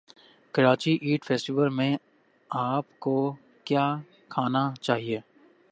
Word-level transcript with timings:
Karachi 0.53 0.93
eat 1.01 1.25
festival 1.25 1.69
میں 1.69 1.95
اپ 2.49 2.99
کو 2.99 3.15
کیا 3.65 3.85
کھانا 4.29 4.71
چاہیے 4.81 5.19